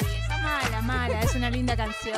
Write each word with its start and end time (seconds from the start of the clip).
Es 0.00 0.42
mala, 0.42 0.82
mala, 0.82 1.20
es 1.20 1.34
una 1.34 1.50
linda 1.50 1.76
canción. 1.76 2.14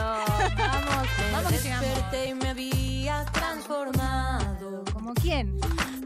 Vamos, 0.56 1.06
vamos 1.32 1.52
que 1.52 1.58
llegamos. 1.58 1.88
Y 2.28 2.34
me 2.34 2.48
había 2.50 3.24
transformado. 3.26 4.84
¿Como 4.92 5.14
quién? 5.14 5.58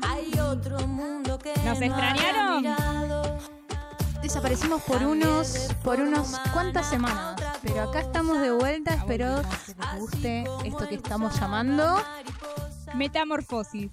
Hay 0.03 0.39
otro 0.39 0.79
mundo 0.87 1.39
que 1.39 1.53
¿Nos 1.65 1.79
no 1.79 1.87
extrañaron? 1.87 2.65
Desaparecimos 4.23 4.83
por 4.83 5.03
unos, 5.05 5.69
por 5.85 6.01
unos 6.01 6.37
cuantas 6.53 6.89
semanas, 6.89 7.41
pero 7.63 7.83
acá 7.83 8.01
estamos 8.01 8.41
de 8.41 8.51
vuelta. 8.51 8.95
Espero 8.95 9.43
que 9.43 9.75
les 9.75 10.01
guste 10.01 10.45
esto 10.65 10.89
que 10.89 10.95
estamos 10.97 11.39
llamando. 11.39 12.03
Metamorfosis. 12.97 13.91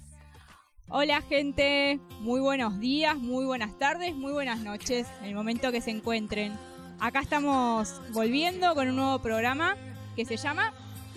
Hola 0.88 1.20
gente, 1.20 2.00
muy 2.20 2.40
buenos 2.40 2.80
días, 2.80 3.18
muy 3.18 3.44
buenas 3.44 3.78
tardes, 3.78 4.14
muy 4.14 4.32
buenas 4.32 4.60
noches, 4.60 5.06
en 5.20 5.26
el 5.26 5.34
momento 5.34 5.70
que 5.70 5.82
se 5.82 5.90
encuentren. 5.90 6.54
Acá 7.00 7.20
estamos 7.20 8.00
volviendo 8.12 8.74
con 8.74 8.88
un 8.88 8.96
nuevo 8.96 9.18
programa 9.18 9.76
que 10.16 10.24
se 10.24 10.38
llama 10.38 10.72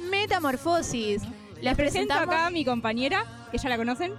Metamorfosis. 0.10 1.22
Les 1.62 1.76
presento 1.76 1.78
presentamos 1.78 2.28
acá 2.28 2.48
a 2.48 2.50
mi 2.50 2.66
compañera, 2.66 3.24
que 3.52 3.58
ya 3.58 3.70
la 3.70 3.78
conocen. 3.78 4.12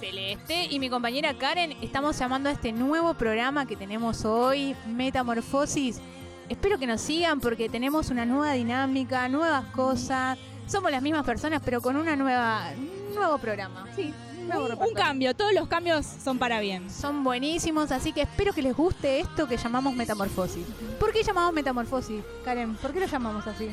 Celeste 0.00 0.64
y 0.64 0.80
mi 0.80 0.90
compañera 0.90 1.38
Karen. 1.38 1.76
Estamos 1.80 2.18
llamando 2.18 2.48
a 2.48 2.52
este 2.52 2.72
nuevo 2.72 3.14
programa 3.14 3.66
que 3.66 3.76
tenemos 3.76 4.24
hoy, 4.24 4.74
Metamorfosis. 4.88 6.00
Espero 6.48 6.78
que 6.78 6.86
nos 6.88 7.00
sigan 7.00 7.38
porque 7.38 7.68
tenemos 7.68 8.10
una 8.10 8.26
nueva 8.26 8.54
dinámica, 8.54 9.28
nuevas 9.28 9.66
cosas. 9.66 10.36
Somos 10.68 10.90
las 10.90 11.02
mismas 11.02 11.24
personas, 11.24 11.62
pero 11.64 11.80
con 11.80 11.96
una 11.96 12.14
nueva, 12.14 12.62
un 12.76 13.14
nuevo 13.14 13.38
programa. 13.38 13.86
Sí, 13.96 14.12
un 14.38 14.48
nuevo 14.48 14.84
Un, 14.84 14.94
cambio, 14.94 15.34
todos 15.34 15.54
los 15.54 15.66
cambios 15.66 16.04
son 16.04 16.38
para 16.38 16.60
bien. 16.60 16.90
Son 16.90 17.24
buenísimos, 17.24 17.90
así 17.90 18.12
que 18.12 18.22
espero 18.22 18.52
que 18.52 18.60
les 18.60 18.76
guste 18.76 19.20
esto 19.20 19.48
que 19.48 19.56
llamamos 19.56 19.94
metamorfosis. 19.94 20.66
¿Por 21.00 21.12
qué 21.12 21.22
llamamos 21.22 21.54
metamorfosis, 21.54 22.22
Karen? 22.44 22.74
¿Por 22.76 22.92
qué 22.92 23.00
lo 23.00 23.06
llamamos 23.06 23.46
así? 23.46 23.70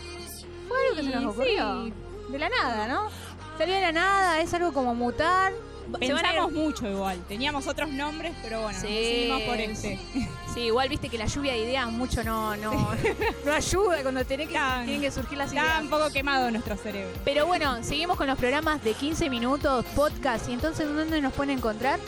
Fue 0.67 0.78
algo 0.88 0.95
que 0.95 1.03
se 1.03 1.16
nos 1.16 1.33
ocurrió. 1.33 1.83
sí. 1.83 1.94
De 2.31 2.39
la 2.39 2.50
nada, 2.50 2.88
¿no? 2.88 3.09
Salió 3.58 3.75
de 3.75 3.81
la 3.81 3.92
nada, 3.92 4.42
es 4.42 4.53
algo 4.53 4.73
como 4.73 4.95
mutar. 4.95 5.53
Pensamos 6.00 6.52
mucho 6.52 6.88
igual, 6.89 7.19
teníamos 7.28 7.67
otros 7.67 7.89
nombres, 7.89 8.33
pero 8.44 8.61
bueno, 8.61 8.80
Sí, 8.80 8.88
decidimos 8.88 9.41
por 9.44 9.58
este. 9.59 10.00
Sí, 10.53 10.59
igual 10.61 10.89
viste 10.89 11.09
que 11.09 11.17
la 11.17 11.25
lluvia 11.25 11.52
de 11.53 11.59
ideas 11.59 11.92
mucho 11.92 12.23
no, 12.23 12.55
no, 12.58 12.89
no 13.45 13.53
ayuda 13.53 14.02
cuando 14.03 14.23
tenés 14.25 14.47
que, 14.47 14.53
Está- 14.55 14.81
tienen 14.83 15.02
que 15.02 15.11
surgir 15.11 15.38
las 15.38 15.50
Está 15.50 15.61
ideas. 15.61 15.81
un 15.81 15.89
poco 15.89 16.09
quemado 16.11 16.50
nuestro 16.52 16.75
cerebro. 16.77 17.14
Pero 17.25 17.45
bueno, 17.45 17.83
seguimos 17.83 18.17
con 18.17 18.27
los 18.27 18.38
programas 18.38 18.83
de 18.83 18.94
15 18.94 19.30
minutos, 19.30 19.86
podcast. 19.95 20.47
¿Y 20.50 20.53
entonces 20.53 20.88
dónde 20.88 21.22
nos 21.22 21.33
pueden 21.33 21.58
encontrar? 21.58 21.99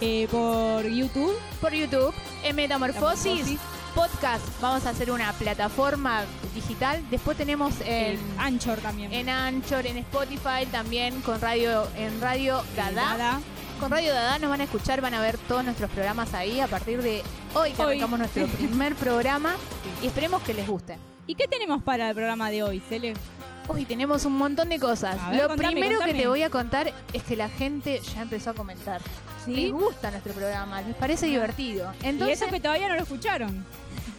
Eh, 0.00 0.26
por 0.30 0.84
YouTube, 0.86 1.34
Por 1.60 1.72
YouTube, 1.72 2.12
en 2.42 2.56
Metamorfosis, 2.56 3.24
Metamorfosis. 3.46 3.60
Podcast. 3.94 4.44
Vamos 4.60 4.84
a 4.86 4.90
hacer 4.90 5.10
una 5.12 5.32
plataforma 5.34 6.24
digital. 6.54 7.02
Después 7.10 7.36
tenemos 7.36 7.74
en, 7.84 8.18
Anchor 8.38 8.78
también. 8.78 9.12
en 9.12 9.28
Anchor, 9.28 9.86
en 9.86 9.98
Spotify, 9.98 10.66
también 10.70 11.20
con 11.22 11.40
radio, 11.40 11.86
en 11.96 12.20
Radio 12.20 12.62
Dada. 12.76 12.92
Dada. 12.92 13.40
Con 13.80 13.90
Radio 13.90 14.14
Dada 14.14 14.38
nos 14.38 14.50
van 14.50 14.60
a 14.60 14.64
escuchar, 14.64 15.00
van 15.00 15.14
a 15.14 15.20
ver 15.20 15.36
todos 15.36 15.64
nuestros 15.64 15.90
programas 15.90 16.32
ahí 16.32 16.60
a 16.60 16.68
partir 16.68 17.02
de 17.02 17.22
hoy 17.54 17.72
que 17.72 17.82
Hoy. 17.82 17.88
arrancamos 17.88 18.18
nuestro 18.20 18.46
primer 18.58 18.94
programa 18.94 19.56
y 20.02 20.06
esperemos 20.06 20.42
que 20.42 20.54
les 20.54 20.66
guste. 20.66 20.96
¿Y 21.26 21.34
qué 21.34 21.48
tenemos 21.48 21.82
para 21.82 22.08
el 22.10 22.14
programa 22.14 22.50
de 22.50 22.62
hoy, 22.62 22.80
Cele? 22.80 23.14
Hoy 23.66 23.86
tenemos 23.86 24.26
un 24.26 24.36
montón 24.36 24.68
de 24.68 24.78
cosas. 24.78 25.16
Ver, 25.30 25.42
Lo 25.42 25.48
contame, 25.48 25.72
primero 25.72 25.98
que 26.00 26.12
te 26.12 26.28
voy 26.28 26.42
a 26.42 26.50
contar 26.50 26.92
es 27.12 27.22
que 27.22 27.34
la 27.34 27.48
gente 27.48 28.00
ya 28.14 28.22
empezó 28.22 28.50
a 28.50 28.54
comentar. 28.54 29.00
Les 29.46 29.72
gusta 29.72 30.10
nuestro 30.10 30.32
programa, 30.32 30.80
les 30.82 30.94
parece 30.96 31.26
divertido. 31.26 31.92
y 32.02 32.06
Entonces, 32.06 32.40
eso 32.40 32.50
que 32.50 32.60
todavía 32.60 32.88
no 32.88 32.96
lo 32.96 33.02
escucharon. 33.02 33.64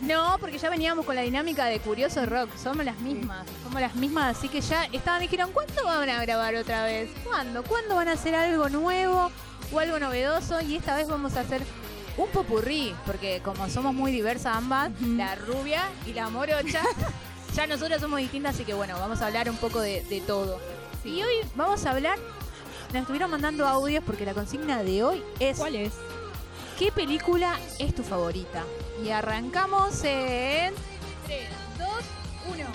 no, 0.02 0.38
porque 0.40 0.58
ya 0.58 0.70
veníamos 0.70 1.06
con 1.06 1.16
la 1.16 1.22
dinámica 1.22 1.66
de 1.66 1.80
Curioso 1.80 2.26
Rock, 2.26 2.50
somos 2.58 2.86
las 2.86 3.00
mismas, 3.00 3.46
somos 3.64 3.82
las 3.82 3.96
mismas, 3.96 4.38
así 4.38 4.50
que 4.50 4.62
ya 4.62 4.86
estaban 4.86 5.22
dijeron, 5.22 5.52
¿cuándo 5.52 5.84
van 5.84 6.10
a 6.10 6.22
grabar 6.22 6.56
otra 6.56 6.84
vez? 6.86 7.10
¿Cuándo? 7.24 7.64
¿Cuándo 7.64 7.96
van 7.96 8.08
a 8.08 8.12
hacer 8.14 8.36
algo 8.36 8.70
nuevo 8.70 9.32
o 9.72 9.80
algo 9.80 10.00
novedoso? 10.00 10.62
Y 10.62 10.76
esta 10.76 10.96
vez 10.96 11.08
vamos 11.08 11.36
a 11.36 11.42
hacer 11.42 11.62
un 12.18 12.28
popurrí, 12.30 12.96
porque 13.06 13.42
como 13.44 13.68
somos 13.70 13.94
muy 13.94 14.12
diversas 14.12 14.56
ambas, 14.56 14.92
la 15.02 15.36
rubia 15.36 15.84
y 16.06 16.14
la 16.14 16.30
morocha, 16.30 16.82
ya 17.56 17.68
nosotras 17.68 18.00
somos 18.00 18.20
distintas, 18.20 18.56
así 18.56 18.64
que 18.64 18.74
bueno, 18.74 18.98
vamos 19.00 19.22
a 19.22 19.28
hablar 19.28 19.50
un 19.50 19.58
poco 19.58 19.80
de, 19.82 20.02
de 20.04 20.22
todo. 20.22 20.60
Y 21.04 21.22
hoy 21.22 21.36
vamos 21.56 21.86
a 21.86 21.92
hablar, 21.92 22.18
nos 22.96 23.02
estuvieron 23.02 23.30
mandando 23.30 23.68
audios 23.68 24.02
porque 24.06 24.26
la 24.26 24.34
consigna 24.34 24.82
de 24.82 25.04
hoy 25.04 25.22
es 25.40 25.58
¿Cuál 25.58 25.76
es? 25.76 25.92
¿Qué 26.80 26.94
película 26.94 27.60
es 27.78 27.94
tu 27.94 28.04
favorita? 28.04 28.64
Y 29.04 29.10
arrancamos 29.10 30.02
en 30.06 30.74
3, 31.26 31.50
2, 31.78 31.90
1. 32.56 32.66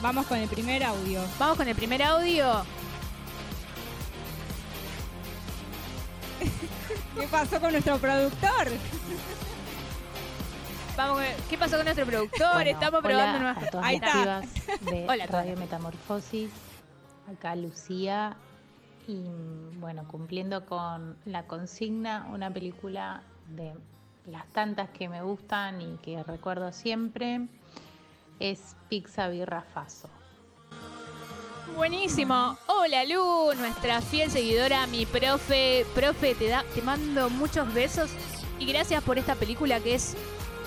Vamos 0.00 0.26
con 0.26 0.38
el 0.38 0.48
primer 0.48 0.82
audio. 0.82 1.20
Vamos 1.38 1.58
con 1.58 1.68
el 1.68 1.74
primer 1.74 2.02
audio. 2.02 2.64
¿Qué 7.20 7.28
pasó 7.28 7.60
con 7.60 7.72
nuestro 7.72 7.98
productor? 7.98 8.68
Vamos 10.96 11.22
¿Qué 11.50 11.58
pasó 11.58 11.76
con 11.76 11.84
nuestro 11.84 12.06
productor? 12.06 12.54
Bueno, 12.54 12.70
Estamos 12.70 13.02
probando 13.02 13.38
nuevas 13.40 13.62
a 13.62 13.70
todas 13.70 13.86
Ahí 13.86 13.98
las 14.00 14.08
está. 14.08 14.22
pibas 14.22 14.46
de 14.90 15.06
Hola. 15.06 15.26
Radio 15.26 15.56
Metamorfosis. 15.58 16.50
Acá 17.32 17.56
Lucía. 17.56 18.36
Y 19.08 19.24
bueno, 19.80 20.06
cumpliendo 20.06 20.64
con 20.64 21.16
la 21.24 21.46
consigna, 21.46 22.28
una 22.32 22.50
película 22.50 23.22
de 23.48 23.74
las 24.26 24.46
tantas 24.48 24.90
que 24.90 25.08
me 25.08 25.22
gustan 25.22 25.80
y 25.80 25.96
que 25.98 26.22
recuerdo 26.22 26.72
siempre, 26.72 27.48
es 28.38 28.76
Pizza 28.88 29.28
Birra 29.28 29.62
Faso. 29.62 30.08
Buenísimo. 31.76 32.58
Hola 32.66 33.04
Lu, 33.04 33.54
nuestra 33.58 34.00
fiel 34.02 34.30
seguidora, 34.30 34.86
mi 34.86 35.06
profe. 35.06 35.86
Profe, 35.94 36.34
te, 36.34 36.48
da, 36.48 36.64
te 36.74 36.82
mando 36.82 37.30
muchos 37.30 37.72
besos 37.72 38.10
y 38.58 38.66
gracias 38.66 39.02
por 39.02 39.18
esta 39.18 39.34
película 39.34 39.80
que 39.80 39.94
es 39.94 40.16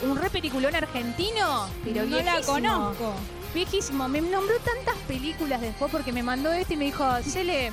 un 0.04 0.18
re 0.18 0.30
peliculón 0.30 0.76
argentino, 0.76 1.68
pero 1.84 2.06
no 2.06 2.22
la 2.22 2.42
conozco. 2.42 3.14
Viejísimo, 3.56 4.08
me 4.08 4.22
nombró 4.22 4.56
tantas 4.60 4.96
películas 5.08 5.62
después 5.62 5.90
porque 5.92 6.12
me 6.12 6.22
mandó 6.22 6.52
este 6.54 6.74
y 6.74 6.78
me 6.78 6.86
dijo, 6.86 7.04
Cele, 7.24 7.72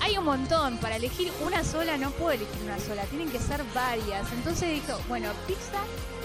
hay 0.00 0.16
un 0.18 0.24
montón, 0.24 0.78
para 0.78 0.96
elegir 0.96 1.30
una 1.46 1.62
sola 1.62 1.96
no 1.98 2.10
puedo 2.12 2.32
elegir 2.32 2.62
una 2.64 2.78
sola, 2.78 3.02
tienen 3.04 3.30
que 3.30 3.38
ser 3.38 3.62
varias. 3.74 4.32
Entonces 4.32 4.70
dijo, 4.70 4.98
bueno, 5.08 5.28
pizza, 5.46 5.80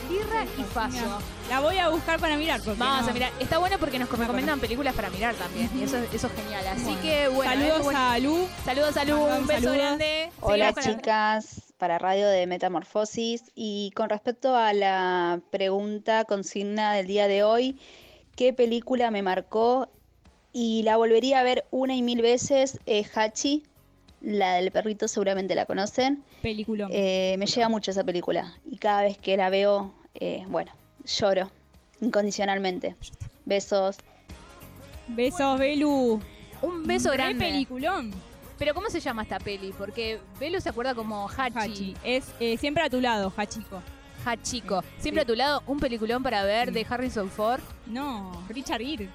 birra 0.10 0.46
y. 0.46 0.62
Mira, 0.94 1.18
La 1.50 1.60
voy 1.60 1.78
a 1.78 1.90
buscar 1.90 2.20
para 2.22 2.38
mirar. 2.38 2.62
Vamos 2.66 3.04
no- 3.04 3.10
a 3.10 3.14
mirar, 3.14 3.32
está 3.40 3.58
bueno 3.58 3.78
porque 3.80 4.00
nos 4.00 4.10
No 4.10 4.18
recomiendan 4.18 4.60
películas 4.62 4.96
para 4.96 5.10
mirar 5.10 5.36
también, 5.36 5.70
y 5.78 5.84
eso, 5.84 5.98
eso 6.14 6.28
es 6.28 6.34
genial. 6.34 6.66
Así 6.68 6.96
que 7.02 7.28
bueno, 7.28 7.52
Saludos 7.52 7.84
bueno. 7.84 8.00
a 8.00 8.18
Lu. 8.20 8.48
saludos 8.64 8.98
a 8.98 9.04
Lu, 9.06 9.18
un 9.22 9.46
beso 9.48 9.60
saludos. 9.60 9.76
grande. 9.78 10.32
Hola 10.40 10.72
la- 10.74 10.82
chicas, 10.82 11.62
para 11.78 11.98
Radio 12.00 12.28
de 12.30 12.48
Metamorfosis 12.48 13.44
y 13.56 13.92
con 13.96 14.10
respecto 14.10 14.56
a 14.56 14.72
la 14.74 15.40
pregunta 15.52 16.24
consigna 16.26 16.94
del 16.94 17.08
día 17.08 17.28
de 17.28 17.44
hoy, 17.44 17.78
¿qué 18.40 18.54
película 18.54 19.12
me 19.12 19.22
marcó 19.22 19.90
y 20.54 20.84
la 20.84 20.96
volvería 20.96 21.42
a 21.42 21.44
ver 21.44 21.66
una 21.72 21.94
y 21.94 22.02
mil 22.02 22.22
veces? 22.22 22.80
Es 22.86 23.18
Hachi, 23.18 23.64
la 24.22 24.54
del 24.54 24.72
perrito 24.72 25.10
seguramente 25.10 25.56
la 25.56 25.66
conocen. 25.66 26.24
Película. 26.42 26.88
Eh, 26.90 27.36
me 27.38 27.48
llega 27.48 27.68
mucho 27.68 27.92
esa 27.92 28.06
película 28.06 28.56
y 28.66 28.78
cada 28.78 29.02
vez 29.02 29.18
que 29.18 29.36
la 29.36 29.50
veo, 29.50 29.94
eh, 30.16 30.46
bueno, 30.48 30.72
lloro 31.04 31.52
incondicionalmente. 32.00 32.96
Besos. 33.44 33.98
Besos, 35.10 35.60
Belu. 35.60 36.22
Un 36.62 36.88
beso 36.88 37.12
grande. 37.12 37.44
peliculón. 37.44 38.14
Pero 38.58 38.74
¿cómo 38.74 38.90
se 38.90 39.02
llama 39.02 39.24
esta 39.24 39.40
peli? 39.40 39.74
Porque 39.78 40.18
Belu 40.40 40.62
se 40.62 40.70
acuerda 40.70 40.96
como 40.96 41.28
Hachi. 41.28 41.60
Hachi. 41.60 41.96
Es 42.06 42.32
eh, 42.40 42.56
siempre 42.56 42.84
a 42.84 42.90
tu 42.90 43.02
lado, 43.02 43.34
Hachiko. 43.36 43.84
Hachiko. 44.26 44.84
Siempre 45.00 45.22
Sí. 45.24 45.26
a 45.26 45.28
tu 45.28 45.36
lado, 45.36 45.64
un 45.68 45.80
peliculón 45.80 46.22
para 46.24 46.44
ver 46.44 46.68
Sí. 46.70 46.74
de 46.74 46.86
Harrison 46.90 47.30
Ford. 47.30 47.62
No, 47.88 48.46
Richard 48.50 48.82
Gere. 48.82 49.10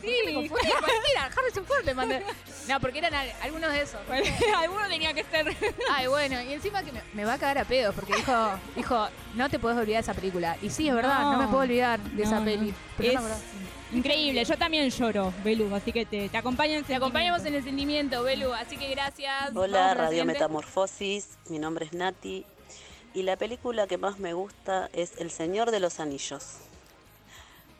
Sí, 0.00 0.12
me 0.26 0.34
confundí. 0.34 0.48
Cualquiera, 0.70 1.30
Harrison 1.36 1.64
Ford 1.64 1.84
le 1.84 1.94
mandé. 1.94 2.22
No, 2.68 2.80
porque 2.80 2.98
eran 2.98 3.14
al- 3.14 3.32
algunos 3.42 3.72
de 3.72 3.80
esos. 3.82 4.00
Alguno 4.58 4.86
tenía 4.88 5.12
que 5.14 5.24
ser. 5.24 5.46
Ay, 5.90 6.06
bueno, 6.06 6.40
y 6.42 6.52
encima 6.52 6.82
que 6.82 6.92
me, 6.92 7.00
me 7.14 7.24
va 7.24 7.34
a 7.34 7.38
cagar 7.38 7.58
a 7.58 7.64
pedos 7.64 7.94
porque 7.94 8.14
dijo, 8.16 8.50
dijo, 8.76 9.08
no 9.34 9.48
te 9.48 9.58
puedes 9.58 9.78
olvidar 9.78 10.02
de 10.04 10.10
esa 10.10 10.14
película. 10.14 10.56
Y 10.62 10.70
sí, 10.70 10.88
es 10.88 10.94
verdad, 10.94 11.20
no, 11.20 11.32
No. 11.32 11.38
me 11.38 11.46
puedo 11.46 11.62
olvidar 11.62 11.98
de 12.00 12.22
esa 12.22 12.38
No, 12.40 12.44
peli. 12.44 12.74
Pero 12.98 13.20
Es 13.20 13.96
increíble. 13.96 14.44
Yo 14.44 14.56
también 14.56 14.88
lloro, 14.90 15.32
Belu, 15.42 15.74
así 15.74 15.90
que 15.92 16.04
te, 16.06 16.28
te 16.28 16.36
acompaño 16.36 16.74
en 16.74 16.84
Te 16.84 16.94
acompañamos 16.94 17.44
en 17.46 17.54
el 17.54 17.64
sentimiento, 17.64 18.22
Belu, 18.22 18.52
así 18.52 18.76
que 18.76 18.88
gracias. 18.90 19.50
Hola, 19.54 19.94
Radio. 19.94 20.24
Metamorfosis, 20.24 21.38
mi 21.48 21.58
nombre 21.58 21.86
es 21.86 21.92
Nati 21.92 22.44
y 23.14 23.22
la 23.22 23.36
película 23.36 23.86
que 23.86 23.98
más 23.98 24.18
me 24.18 24.34
gusta 24.34 24.88
es 24.92 25.12
El 25.18 25.30
Señor 25.30 25.70
de 25.70 25.80
los 25.80 26.00
Anillos. 26.00 26.58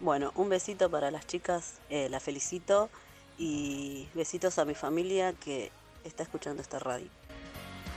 Bueno, 0.00 0.32
un 0.34 0.48
besito 0.48 0.90
para 0.90 1.10
las 1.10 1.26
chicas, 1.26 1.74
eh, 1.90 2.08
la 2.08 2.20
felicito 2.20 2.88
y 3.38 4.08
besitos 4.14 4.58
a 4.58 4.64
mi 4.64 4.74
familia 4.74 5.32
que 5.34 5.70
está 6.04 6.22
escuchando 6.22 6.62
esta 6.62 6.78
radio. 6.78 7.08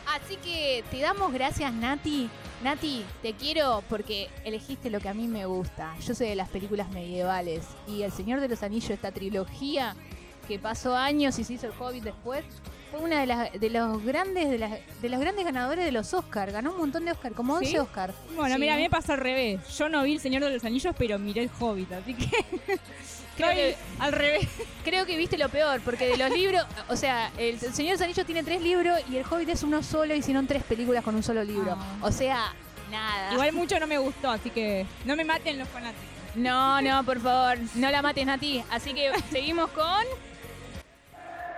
Así 0.07 0.35
que 0.37 0.83
te 0.91 0.99
damos 0.99 1.31
gracias, 1.31 1.73
Nati. 1.73 2.29
Nati, 2.61 3.05
te 3.21 3.33
quiero 3.33 3.83
porque 3.89 4.29
elegiste 4.43 4.89
lo 4.89 4.99
que 4.99 5.09
a 5.09 5.13
mí 5.13 5.27
me 5.27 5.45
gusta. 5.45 5.95
Yo 6.01 6.13
soy 6.13 6.27
de 6.27 6.35
las 6.35 6.49
películas 6.49 6.89
medievales 6.91 7.65
y 7.87 8.03
El 8.03 8.11
Señor 8.11 8.41
de 8.41 8.49
los 8.49 8.63
Anillos, 8.63 8.91
esta 8.91 9.11
trilogía 9.11 9.95
que 10.47 10.59
pasó 10.59 10.95
años 10.95 11.39
y 11.39 11.43
se 11.43 11.53
hizo 11.53 11.67
el 11.67 11.73
Hobbit 11.79 12.03
después, 12.03 12.43
fue 12.93 13.01
una 13.01 13.21
de, 13.21 13.25
las, 13.25 13.51
de 13.51 13.69
los 13.71 14.03
grandes 14.03 14.51
de, 14.51 14.59
las, 14.59 14.71
de 15.01 15.09
los 15.09 15.19
grandes 15.19 15.43
ganadores 15.43 15.83
de 15.83 15.91
los 15.91 16.13
Oscar. 16.13 16.51
Ganó 16.51 16.73
un 16.73 16.77
montón 16.77 17.05
de 17.05 17.11
Oscar, 17.11 17.33
como 17.33 17.55
11 17.55 17.65
¿Sí? 17.71 17.77
Oscar. 17.77 18.13
Bueno, 18.35 18.53
Sí. 18.55 18.61
mira, 18.61 18.73
a 18.75 18.77
mí 18.77 18.83
me 18.83 18.89
pasó 18.91 19.13
al 19.13 19.19
revés. 19.19 19.59
Yo 19.77 19.89
no 19.89 20.03
vi 20.03 20.13
El 20.13 20.19
Señor 20.19 20.43
de 20.43 20.51
los 20.51 20.63
Anillos, 20.63 20.93
pero 20.97 21.17
miré 21.17 21.41
El 21.43 21.49
Hobbit, 21.59 21.91
así 21.91 22.13
que 22.13 22.29
Creo 23.35 23.49
que- 23.49 23.75
al 23.97 24.11
revés. 24.11 24.47
Creo 24.83 25.07
que 25.07 25.17
viste 25.17 25.39
lo 25.39 25.49
peor, 25.49 25.81
porque 25.81 26.05
de 26.05 26.17
los 26.17 26.29
libros, 26.29 26.63
o 26.87 26.95
sea, 26.95 27.31
el, 27.39 27.59
Señor 27.59 27.77
de 27.77 27.91
los 27.93 28.01
Anillos 28.01 28.25
tiene 28.27 28.43
tres 28.43 28.61
libros 28.61 28.99
y 29.09 29.17
el 29.17 29.25
Hobbit 29.25 29.49
es 29.49 29.63
uno 29.63 29.81
solo, 29.81 30.13
hicieron 30.13 30.45
tres 30.45 30.61
películas 30.63 31.03
con 31.03 31.15
un 31.15 31.23
solo 31.23 31.43
libro. 31.43 31.75
Ah. 31.75 31.97
O 32.01 32.11
sea, 32.11 32.53
nada. 32.91 33.33
Igual 33.33 33.53
mucho 33.53 33.79
no 33.79 33.87
me 33.87 33.97
gustó, 33.97 34.29
así 34.29 34.51
que 34.51 34.85
no 35.05 35.15
me 35.15 35.23
maten 35.23 35.57
los 35.57 35.67
fanáticos. 35.67 36.05
No, 36.35 36.79
no, 36.81 37.03
por 37.03 37.19
favor, 37.19 37.57
no 37.75 37.89
la 37.89 38.03
mates 38.03 38.27
a 38.27 38.37
ti. 38.37 38.63
Así 38.69 38.93
que 38.93 39.11
seguimos 39.31 39.71
con. 39.71 40.03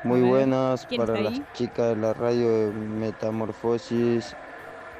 Muy 0.05 0.21
buenas 0.21 0.85
¿quién 0.85 1.01
para 1.01 1.19
las 1.19 1.41
chicas 1.53 1.95
de 1.95 1.95
la 1.95 2.13
radio 2.13 2.67
de 2.67 2.71
Metamorfosis. 2.71 4.35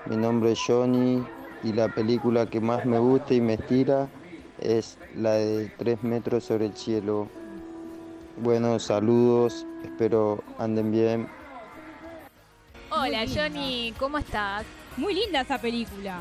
Mi 0.07 0.17
nombre 0.17 0.53
es 0.53 0.59
Johnny 0.65 1.23
y 1.63 1.73
la 1.73 1.89
película 1.89 2.47
que 2.47 2.59
más 2.59 2.87
me 2.87 2.97
gusta 2.97 3.35
y 3.35 3.39
me 3.39 3.53
estira 3.53 4.07
es 4.59 4.97
la 5.15 5.33
de 5.33 5.69
Tres 5.77 6.01
metros 6.01 6.45
sobre 6.45 6.65
el 6.65 6.75
cielo. 6.75 7.27
Bueno, 8.37 8.79
saludos, 8.79 9.67
espero 9.83 10.43
anden 10.57 10.91
bien. 10.91 11.29
Hola. 12.89 13.25
Johnny, 13.31 13.93
¿cómo 13.99 14.17
estás? 14.17 14.65
Muy 14.97 15.13
linda 15.13 15.41
esa 15.41 15.59
película. 15.59 16.17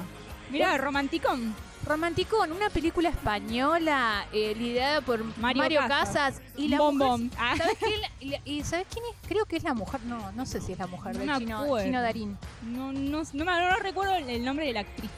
Mirá, 0.51 0.77
romanticón. 0.77 1.55
Romanticón, 1.87 2.51
una 2.53 2.71
película 2.71 3.11
española 3.11 4.27
eh, 4.33 4.55
liderada 4.57 5.01
por 5.03 5.23
Mario, 5.39 5.63
Mario 5.63 5.81
Casas. 5.87 6.09
Casas. 6.37 6.43
y 6.57 6.69
la 6.69 6.79
Bom 6.79 6.97
mujer- 6.97 7.09
Bom. 7.11 7.31
Ah. 7.39 7.55
¿Sabes 7.57 8.87
quién 8.91 9.05
es? 9.11 9.29
Creo 9.29 9.45
que 9.45 9.57
es 9.57 9.63
la 9.65 9.75
mujer. 9.75 10.01
No, 10.05 10.33
no 10.33 10.47
sé 10.47 10.61
si 10.63 10.73
es 10.73 10.79
la 10.79 10.87
mujer 10.87 11.15
No 11.17 11.39
chino, 11.39 12.01
Darín. 12.03 12.39
No, 12.63 12.93
no, 12.93 13.23
no, 13.33 13.45
no 13.45 13.77
recuerdo 13.77 14.15
el, 14.17 14.31
el 14.31 14.45
nombre 14.45 14.67
de 14.67 14.73
la 14.73 14.81
actriz. 14.81 15.11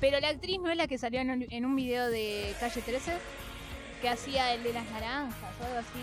Pero 0.00 0.18
la 0.18 0.28
actriz 0.30 0.58
no 0.60 0.70
es 0.70 0.76
la 0.76 0.86
que 0.88 0.98
salió 0.98 1.20
en 1.20 1.30
un, 1.30 1.46
en 1.48 1.64
un 1.64 1.76
video 1.76 2.08
de 2.08 2.54
Calle 2.58 2.80
13 2.82 3.12
que 4.00 4.08
hacía 4.08 4.52
el 4.54 4.62
de 4.64 4.72
las 4.72 4.90
naranjas 4.90 5.36
o 5.60 5.64
algo 5.66 5.78
así. 5.78 6.00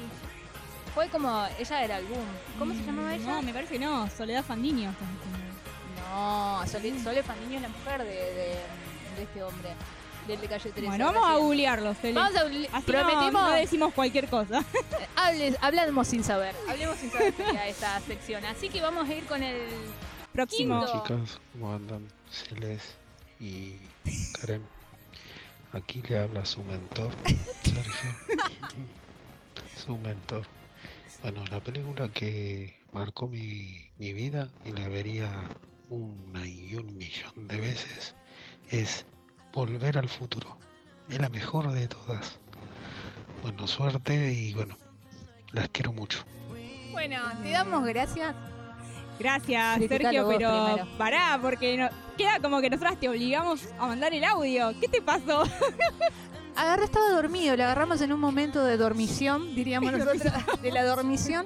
Fue 0.94 1.10
como. 1.10 1.46
Ella 1.60 1.84
era 1.84 2.00
boom. 2.00 2.26
¿Cómo 2.60 2.74
se 2.74 2.82
llamaba 2.84 3.14
ella? 3.14 3.26
Mm, 3.26 3.28
No, 3.28 3.42
me 3.42 3.54
parece 3.54 3.74
que 3.74 3.80
no. 3.80 4.10
Soledad 4.10 4.46
Fandiño. 4.46 4.94
No, 6.00 6.62
Sole, 6.68 6.98
Sole 7.04 7.24
Fandiño 7.24 7.58
es 7.58 7.62
la 7.64 7.70
mujer 7.70 8.04
de, 8.04 8.08
de- 8.08 8.64
de 9.18 9.24
este 9.24 9.44
hombre, 9.44 9.70
del 10.28 10.40
de 10.42 10.48
calle 10.48 10.72
13. 10.72 10.88
Bueno, 10.88 11.06
vamos 11.12 11.28
a 11.30 11.36
googlearlo, 11.38 11.94
Cele. 11.96 12.14
Vamos 12.14 12.36
a 12.38 12.42
Así 12.42 12.68
no- 12.72 12.82
prometimos, 12.84 13.34
No, 13.34 13.52
decimos 13.52 13.94
cualquier 13.94 14.28
cosa. 14.30 14.64
hables- 15.16 15.58
hablamos 15.62 16.08
sin 16.08 16.24
saber, 16.24 16.56
hablemos 16.70 16.98
sin 16.98 17.12
saber 17.12 17.34
era 17.40 17.68
esta 17.68 18.00
sección. 18.02 18.46
Así 18.46 18.70
que 18.70 18.82
vamos 18.82 19.08
a 19.10 19.14
ir 19.14 19.26
con 19.26 19.44
el 19.44 19.68
Próximo. 20.34 20.86
Quinto. 20.86 21.04
Chicas, 21.04 21.40
¿cómo 21.54 21.74
andan? 21.74 22.08
Celes 22.32 22.96
y 23.40 23.74
Karen. 24.40 24.64
Aquí 25.74 26.02
le 26.08 26.18
habla 26.20 26.46
su 26.46 26.64
mentor, 26.64 27.12
Sergio. 27.64 28.12
su 29.86 29.98
mentor. 29.98 30.46
Bueno, 31.22 31.44
la 31.52 31.60
película 31.60 32.10
que 32.10 32.80
marcó 32.94 33.28
mi, 33.28 33.90
mi 33.98 34.14
vida 34.14 34.50
y 34.66 34.72
la 34.72 34.88
vería 34.88 35.30
una 35.90 36.46
y 36.48 36.76
un 36.76 36.96
millón 36.98 37.48
de 37.48 37.58
veces 37.58 38.16
es 38.70 39.06
Volver 39.54 39.98
al 39.98 40.08
futuro. 40.08 40.56
Es 41.10 41.20
la 41.20 41.30
mejor 41.30 41.72
de 41.72 41.88
todas. 41.88 42.38
Bueno, 43.42 43.66
suerte 43.66 44.32
y 44.34 44.54
bueno, 44.54 44.78
las 45.52 45.68
quiero 45.70 45.92
mucho. 45.94 46.20
Bueno, 46.92 47.18
te 47.42 47.50
damos 47.52 47.84
gracias. 47.86 48.36
Gracias, 49.20 49.78
Criticalo 49.78 50.04
Sergio, 50.04 50.28
pero 50.28 50.66
primero. 50.76 50.98
pará, 51.00 51.40
porque 51.42 51.76
no- 51.78 51.90
queda 52.18 52.40
como 52.40 52.62
que 52.62 52.70
nosotras 52.70 53.00
te 53.00 53.10
obligamos 53.10 53.62
a 53.80 53.88
mandar 53.88 54.14
el 54.14 54.24
audio. 54.24 54.74
¿Qué 54.80 54.88
te 54.88 55.02
pasó? 55.02 55.44
Agarré, 56.56 56.86
estaba 56.86 57.10
dormido, 57.12 57.56
lo 57.56 57.64
agarramos 57.64 58.00
en 58.02 58.12
un 58.14 58.20
momento 58.20 58.64
de 58.64 58.78
dormición, 58.78 59.56
diríamos 59.56 59.92
nosotros, 59.98 60.22
de 60.62 60.72
la 60.72 60.84
dormición, 60.84 61.46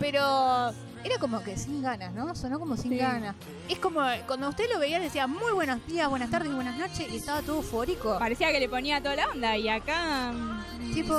pero 0.00 0.72
era 1.04 1.18
como 1.18 1.42
que 1.42 1.56
sin 1.56 1.82
ganas, 1.82 2.12
¿no? 2.14 2.34
Sonó 2.34 2.58
como 2.58 2.76
sin 2.76 2.92
Sí. 2.92 2.98
ganas. 2.98 3.34
Es 3.68 3.78
como 3.78 4.00
cuando 4.26 4.48
usted 4.48 4.64
lo 4.72 4.78
veía 4.78 4.98
decía 4.98 5.26
muy 5.26 5.52
buenos 5.52 5.86
días, 5.86 6.08
buenas 6.08 6.30
tardes 6.30 6.52
buenas 6.54 6.76
noches 6.78 7.06
y 7.10 7.16
estaba 7.16 7.42
todo 7.42 7.56
eufórico. 7.56 8.18
Parecía 8.18 8.50
que 8.52 8.60
le 8.60 8.68
ponía 8.68 9.02
toda 9.02 9.16
la 9.16 9.28
onda 9.28 9.56
y 9.56 9.68
acá... 9.68 10.32
mm, 10.32 10.64
Tipo, 10.94 11.14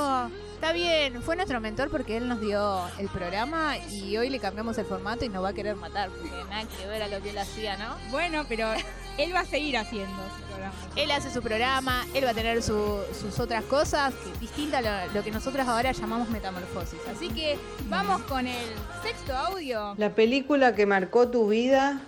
está 0.53 0.71
bien, 0.71 1.21
fue 1.21 1.35
nuestro 1.35 1.59
mentor 1.59 1.89
porque 1.89 2.17
él 2.17 2.27
nos 2.29 2.39
dio 2.39 2.81
el 2.97 3.09
programa 3.09 3.77
y 3.77 4.15
hoy 4.17 4.29
le 4.29 4.39
cambiamos 4.39 4.77
el 4.77 4.85
formato 4.85 5.25
y 5.25 5.29
nos 5.29 5.43
va 5.43 5.49
a 5.49 5.53
querer 5.53 5.75
matar 5.75 6.09
porque 6.09 6.29
nada 6.49 6.63
que 6.65 6.87
ver 6.87 7.03
a 7.03 7.07
lo 7.07 7.21
que 7.21 7.31
él 7.31 7.37
hacía, 7.37 7.75
¿no? 7.77 7.95
Bueno, 8.11 8.45
pero 8.47 8.69
él 9.17 9.33
va 9.33 9.41
a 9.41 9.45
seguir 9.45 9.77
haciendo 9.77 10.15
su 10.37 10.43
programa. 10.43 10.73
Él 10.95 11.11
hace 11.11 11.31
su 11.31 11.41
programa, 11.41 12.05
él 12.13 12.25
va 12.25 12.29
a 12.31 12.33
tener 12.33 12.61
su- 12.63 13.01
sus 13.19 13.39
otras 13.39 13.63
cosas, 13.65 14.13
que, 14.13 14.39
distinta 14.39 14.79
a 14.79 14.81
lo, 15.07 15.13
lo 15.13 15.23
que 15.23 15.31
nosotros 15.31 15.67
ahora 15.67 15.91
llamamos 15.91 16.29
metamorfosis. 16.29 16.99
Así 17.13 17.29
que 17.29 17.57
vamos 17.87 18.21
con 18.23 18.47
el 18.47 18.67
sexto 19.03 19.35
audio. 19.35 19.93
La 19.97 20.09
película 20.09 20.75
que 20.75 20.85
marcó 20.85 21.27
tu 21.29 21.47
vida, 21.49 22.01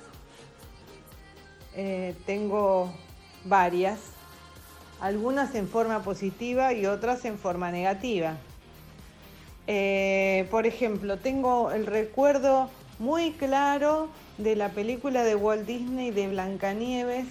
eh, 1.75 2.15
tengo 2.25 2.91
varias, 3.45 3.99
algunas 4.99 5.53
en 5.55 5.67
forma 5.69 6.01
positiva 6.01 6.73
y 6.73 6.85
otras 6.87 7.23
en 7.25 7.37
forma 7.37 7.71
negativa. 7.71 8.35
Eh, 9.67 10.47
por 10.49 10.65
ejemplo, 10.65 11.17
tengo 11.17 11.71
el 11.71 11.85
recuerdo 11.85 12.69
muy 12.99 13.31
claro 13.33 14.09
de 14.37 14.55
la 14.55 14.69
película 14.69 15.23
de 15.23 15.35
Walt 15.35 15.65
Disney 15.65 16.11
de 16.11 16.27
Blancanieves, 16.27 17.25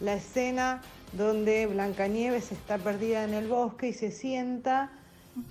la 0.00 0.14
escena 0.14 0.82
donde 1.12 1.66
Blancanieves 1.66 2.52
está 2.52 2.78
perdida 2.78 3.24
en 3.24 3.34
el 3.34 3.48
bosque 3.48 3.88
y 3.88 3.92
se 3.92 4.10
sienta 4.10 4.90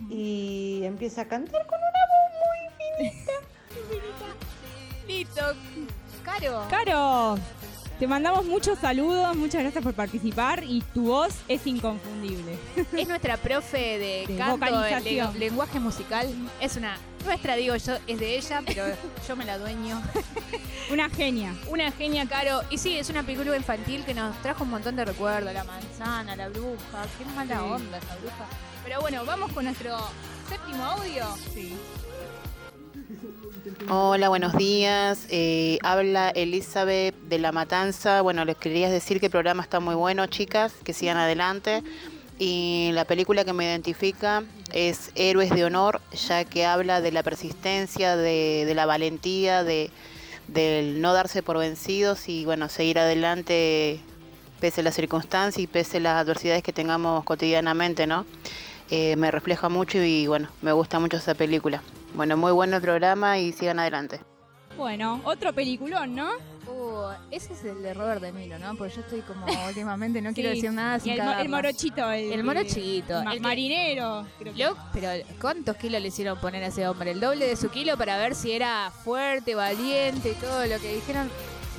y 0.10 0.82
empieza 0.84 1.22
a 1.22 1.26
cantar 1.26 1.66
con 1.68 1.80
una 1.80 1.90
voz 2.12 3.00
muy 3.00 3.10
finita. 3.10 3.34
Listo. 5.08 5.42
Caro. 6.24 6.66
Caro, 6.70 7.38
te 8.02 8.08
mandamos 8.08 8.46
muchos 8.48 8.80
saludos, 8.80 9.36
muchas 9.36 9.62
gracias 9.62 9.84
por 9.84 9.94
participar 9.94 10.64
y 10.64 10.82
tu 10.92 11.04
voz 11.04 11.36
es 11.48 11.68
inconfundible. 11.68 12.58
Es 12.98 13.08
nuestra 13.08 13.38
profe 13.38 13.78
de, 13.78 14.26
De 14.28 14.38
canto, 14.38 14.66
le- 15.04 15.32
lenguaje 15.38 15.80
musical. 15.80 16.28
Es 16.60 16.78
una, 16.78 16.98
nuestra 17.26 17.56
digo 17.56 17.76
yo, 17.76 17.94
es 18.08 18.20
de 18.20 18.38
ella, 18.40 18.64
pero 18.66 18.86
yo 19.28 19.36
me 19.36 19.46
la 19.46 19.60
dueño. 19.60 20.02
Una 20.92 21.12
genia. 21.12 21.54
Una 21.70 21.92
genia, 21.92 22.28
Caro. 22.28 22.64
Y 22.72 22.80
sí, 22.80 22.98
es 22.98 23.12
una 23.12 23.22
película 23.22 23.56
infantil 23.56 24.04
que 24.04 24.16
nos 24.16 24.36
trajo 24.42 24.64
un 24.64 24.72
montón 24.72 24.96
de 24.96 25.06
recuerdos. 25.06 25.54
La 25.54 25.64
manzana, 25.64 26.36
la 26.36 26.50
bruja. 26.50 27.06
Qué 27.20 27.26
mala 27.36 27.56
Sí. 27.56 27.62
onda 27.62 27.98
esa 28.00 28.16
bruja. 28.16 28.46
Pero 28.84 29.00
bueno, 29.02 29.24
vamos 29.26 29.52
con 29.54 29.66
nuestro 29.66 29.96
séptimo 30.50 30.84
audio. 30.84 31.28
Sí. 31.54 31.78
Hola, 33.90 34.30
buenos 34.30 34.56
días. 34.56 35.26
Eh, 35.30 35.78
habla 35.84 36.30
Elizabeth 36.30 37.16
de 37.24 37.40
La 37.40 37.52
Matanza. 37.52 38.22
Bueno, 38.22 38.46
les 38.46 38.56
quería 38.58 38.90
decir 38.90 39.20
que 39.20 39.28
el 39.28 39.32
programa 39.32 39.64
está 39.64 39.80
muy 39.80 39.96
bueno, 39.96 40.26
chicas, 40.28 40.74
que 40.84 40.94
sigan 40.94 41.18
adelante. 41.18 41.84
Y 42.40 42.92
la 42.94 43.06
película 43.06 43.44
que 43.46 43.54
me 43.54 43.66
identifica 43.66 44.44
es 44.74 45.12
Héroes 45.16 45.52
de 45.52 45.66
Honor, 45.66 46.02
ya 46.28 46.44
que 46.44 46.66
habla 46.66 47.02
de 47.02 47.12
la 47.12 47.24
persistencia, 47.24 48.16
de, 48.16 48.72
la 48.74 48.86
valentía, 48.86 49.64
de, 49.64 49.92
no 50.98 51.14
darse 51.14 51.44
por 51.44 51.58
vencidos 51.58 52.30
y 52.30 52.46
bueno, 52.46 52.68
seguir 52.70 53.00
adelante 53.00 54.00
pese 54.60 54.82
a 54.82 54.84
las 54.84 54.96
circunstancias 54.96 55.62
y 55.62 55.68
pese 55.68 55.98
a 55.98 56.02
las 56.02 56.22
adversidades 56.22 56.64
que 56.64 56.74
tengamos 56.74 57.24
cotidianamente, 57.24 58.08
¿no? 58.08 58.26
Eh, 58.90 59.16
me 59.18 59.32
refleja 59.32 59.70
mucho 59.70 60.04
y 60.04 60.28
bueno, 60.28 60.50
me 60.62 60.72
gusta 60.72 61.00
mucho 61.00 61.18
esa 61.18 61.36
película. 61.36 61.82
Bueno, 62.16 62.38
muy 62.38 62.52
bueno 62.52 62.76
el 62.78 62.82
programa 62.82 63.38
y 63.40 63.52
sigan 63.54 63.80
adelante. 63.80 64.20
Bueno, 64.78 65.22
otro 65.26 65.54
peliculón, 65.54 66.16
¿no? 66.16 66.30
Uh, 66.68 67.12
ese 67.32 67.54
es 67.54 67.64
el 67.66 67.82
de 67.82 67.94
Robert 67.94 68.22
De 68.22 68.32
Niro, 68.32 68.58
¿no? 68.60 68.76
Porque 68.76 68.94
yo 68.96 69.02
estoy 69.02 69.22
como 69.22 69.46
últimamente, 69.68 70.22
no 70.22 70.34
quiero 70.34 70.50
decir 70.50 70.72
nada 70.72 71.00
sin 71.00 71.14
el, 71.14 71.24
mo- 71.24 71.34
el 71.34 71.50
morochito. 71.50 72.10
El, 72.12 72.32
El 72.34 72.44
morochito, 72.44 73.22
el 73.32 73.42
marinero. 73.42 74.26
creo 74.40 74.54
que. 74.54 74.76
Pero 74.94 75.10
¿cuántos 75.42 75.76
kilos 75.78 76.02
le 76.02 76.08
hicieron 76.08 76.40
poner 76.40 76.64
a 76.64 76.68
ese 76.68 76.88
hombre? 76.88 77.12
El 77.12 77.20
doble 77.20 77.48
de 77.48 77.56
su 77.56 77.70
kilo 77.70 77.98
para 77.98 78.18
ver 78.18 78.34
si 78.36 78.52
era 78.54 78.92
fuerte, 79.04 79.56
valiente 79.56 80.32
y 80.32 80.34
todo 80.36 80.66
lo 80.66 80.80
que 80.80 80.96
dijeron. 80.96 81.30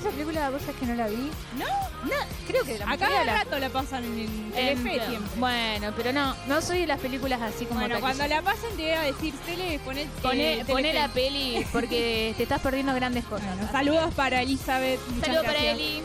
Esa 0.03 0.11
película 0.11 0.49
vos 0.49 0.61
sabés 0.61 0.75
que 0.77 0.85
no 0.85 0.95
la 0.95 1.07
vi? 1.07 1.31
¿No? 1.57 1.65
No, 2.03 2.15
creo 2.47 2.63
que 2.65 2.77
la 2.77 2.85
A 2.85 2.87
mayoría 2.89 3.23
la- 3.23 3.33
rato 3.43 3.59
la 3.59 3.69
pasan 3.69 4.03
en, 4.03 4.19
en 4.19 4.29
en- 4.55 4.83
Telefe 4.83 5.07
siempre. 5.07 5.31
Bueno, 5.39 5.93
pero 5.95 6.11
no, 6.13 6.35
no 6.47 6.61
soy 6.61 6.79
de 6.81 6.87
las 6.87 6.99
películas 6.99 7.41
así 7.41 7.65
como 7.65 7.79
Bueno, 7.79 7.95
taquilla. 7.95 8.01
cuando 8.17 8.27
la 8.35 8.41
pasen 8.41 8.69
te 8.75 8.81
voy 8.83 8.91
a 8.91 9.01
decir, 9.01 9.33
Tele, 9.45 9.79
poné, 9.85 10.07
Poné, 10.21 10.59
eh, 10.59 10.65
poné 10.65 10.89
Telefe. 10.91 10.99
la 10.99 11.07
peli 11.13 11.65
porque 11.71 12.33
te 12.37 12.43
estás 12.43 12.61
perdiendo 12.61 12.93
grandes 12.93 13.23
cosas. 13.25 13.55
Bueno, 13.55 13.71
saludos 13.71 14.13
para 14.15 14.41
Elizabeth. 14.41 14.99
muchas 15.07 15.25
Saludos 15.27 15.45
para 15.45 15.59
gracias. 15.59 15.75
Eli. 15.79 16.01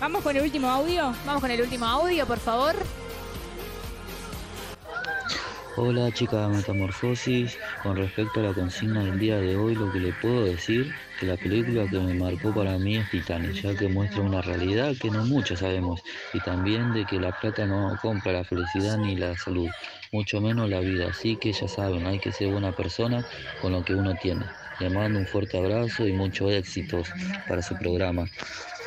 Vamos 0.00 0.22
con 0.22 0.36
el 0.36 0.42
último 0.42 0.68
audio. 0.70 1.14
Vamos 1.26 1.40
con 1.40 1.50
el 1.50 1.60
último 1.60 1.86
audio, 1.86 2.26
por 2.26 2.38
favor. 2.38 2.74
Hola 5.78 6.10
chica 6.10 6.48
de 6.48 6.56
Metamorfosis, 6.56 7.58
con 7.82 7.98
respecto 7.98 8.40
a 8.40 8.44
la 8.44 8.54
consigna 8.54 9.04
del 9.04 9.18
día 9.18 9.36
de 9.36 9.56
hoy, 9.56 9.74
lo 9.74 9.92
que 9.92 10.00
le 10.00 10.10
puedo 10.10 10.46
decir 10.46 10.90
que 11.20 11.26
la 11.26 11.36
película 11.36 11.86
que 11.86 11.98
me 11.98 12.14
marcó 12.14 12.54
para 12.54 12.78
mí 12.78 12.96
es 12.96 13.10
Titanic, 13.10 13.52
ya 13.52 13.76
que 13.76 13.86
muestra 13.86 14.22
una 14.22 14.40
realidad 14.40 14.94
que 14.98 15.10
no 15.10 15.26
muchos 15.26 15.58
sabemos, 15.58 16.02
y 16.32 16.40
también 16.40 16.94
de 16.94 17.04
que 17.04 17.20
la 17.20 17.30
plata 17.38 17.66
no 17.66 17.94
compra 18.00 18.32
la 18.32 18.44
felicidad 18.44 18.96
ni 18.96 19.16
la 19.16 19.36
salud, 19.36 19.68
mucho 20.12 20.40
menos 20.40 20.70
la 20.70 20.80
vida, 20.80 21.08
así 21.10 21.36
que 21.36 21.52
ya 21.52 21.68
saben, 21.68 22.06
hay 22.06 22.20
que 22.20 22.32
ser 22.32 22.48
buena 22.48 22.72
persona 22.72 23.22
con 23.60 23.72
lo 23.72 23.84
que 23.84 23.94
uno 23.94 24.14
tiene. 24.14 24.46
Le 24.80 24.88
mando 24.88 25.18
un 25.18 25.26
fuerte 25.26 25.58
abrazo 25.58 26.06
y 26.06 26.12
muchos 26.14 26.52
éxitos 26.52 27.12
para 27.46 27.60
su 27.60 27.76
programa. 27.76 28.30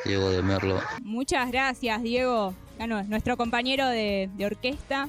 Diego 0.05 0.31
de 0.31 0.41
Merlo. 0.41 0.81
Muchas 1.03 1.51
gracias, 1.51 2.01
Diego. 2.01 2.55
Ah, 2.79 2.87
nuestro 2.87 3.37
compañero 3.37 3.87
de 3.89 4.29
orquesta. 4.43 5.07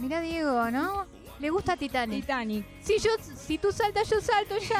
Mira 0.00 0.20
Diego, 0.20 0.70
¿no? 0.70 1.06
Le 1.38 1.48
gusta 1.48 1.74
Titanic. 1.76 2.20
Titanic. 2.20 2.66
Si 2.82 2.98
yo, 2.98 3.10
si 3.34 3.56
tú 3.56 3.72
saltas, 3.72 4.08
yo 4.10 4.20
salto 4.20 4.58
ya. 4.58 4.78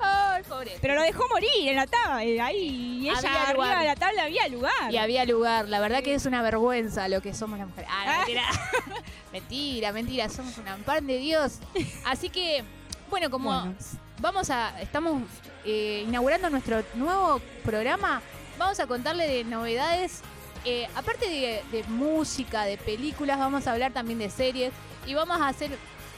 Ay, 0.34 0.42
pobre. 0.42 0.72
Pero 0.82 0.94
lo 0.94 1.02
dejó 1.02 1.26
morir 1.28 1.48
en 1.68 1.76
la 1.76 1.86
tabla, 1.86 2.22
eh, 2.22 2.38
ahí. 2.38 2.58
Y 3.02 3.08
ella 3.08 3.16
Había 3.18 3.42
arriba 3.44 3.52
lugar. 3.54 3.78
de 3.80 3.86
la 3.86 3.96
tabla 3.96 4.22
había 4.24 4.48
lugar. 4.48 4.92
Y 4.92 4.96
había 4.98 5.24
lugar. 5.24 5.68
La 5.70 5.80
verdad 5.80 6.02
que 6.02 6.14
es 6.14 6.26
una 6.26 6.42
vergüenza 6.42 7.08
lo 7.08 7.22
que 7.22 7.32
somos 7.32 7.58
las 7.58 7.66
mujeres. 7.68 7.88
Ah, 7.90 8.04
no, 8.04 8.16
mentira. 8.18 8.42
mentira, 9.32 9.92
mentira. 9.92 10.28
Somos 10.28 10.56
un 10.58 10.82
pan 10.84 11.06
de 11.06 11.16
Dios. 11.16 11.60
Así 12.04 12.28
que, 12.28 12.62
bueno, 13.08 13.30
como 13.30 13.48
Bueno. 13.50 13.74
vamos 14.20 14.50
a. 14.50 14.78
Estamos 14.82 15.22
eh, 15.64 16.04
inaugurando 16.06 16.50
nuestro 16.50 16.82
nuevo 16.94 17.40
programa, 17.64 18.20
vamos 18.58 18.78
a 18.80 18.86
contarle 18.86 19.26
de 19.28 19.44
novedades. 19.44 20.20
Eh, 20.64 20.86
aparte 20.94 21.26
de, 21.28 21.62
de 21.72 21.84
música, 21.88 22.64
de 22.64 22.76
películas, 22.78 23.38
vamos 23.38 23.66
a 23.66 23.72
hablar 23.72 23.92
también 23.92 24.18
de 24.18 24.30
series. 24.30 24.72
Y 25.06 25.14
vamos 25.14 25.40
a 25.40 25.48
hacer 25.48 25.70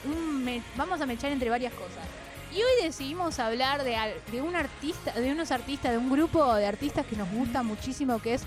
un. 0.04 0.44
me- 0.44 0.62
vamos 0.76 1.00
a 1.00 1.06
mechar 1.06 1.32
entre 1.32 1.48
varias 1.50 1.72
cosas. 1.72 2.04
Y 2.52 2.56
hoy 2.58 2.82
decidimos 2.84 3.38
hablar 3.38 3.82
de, 3.82 3.96
de 4.30 4.42
un 4.42 4.54
artista, 4.54 5.12
de 5.12 5.32
unos 5.32 5.50
artistas, 5.50 5.90
de 5.92 5.98
un 5.98 6.10
grupo 6.10 6.54
de 6.54 6.66
artistas 6.66 7.04
que 7.06 7.16
nos 7.16 7.28
gusta 7.30 7.62
muchísimo, 7.62 8.20
que 8.20 8.34
es 8.34 8.42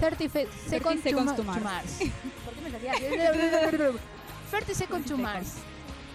30 0.00 0.28
Fe- 0.30 0.48
Seconds, 0.68 1.04
to, 1.04 1.10
to 1.10 1.22
Ma- 1.22 1.36
to 1.36 1.44
Mars. 1.44 1.98
¿Por 2.44 2.54
qué 2.54 2.60
me 2.62 2.70
salía? 2.70 2.92
30 4.50 4.74
Seconds 4.74 5.06
to 5.06 5.16
Mars. 5.18 5.52